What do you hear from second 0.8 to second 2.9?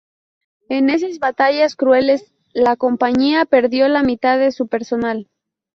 esas batallas crueles, la